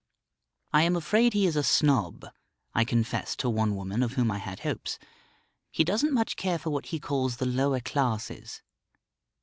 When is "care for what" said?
6.35-6.87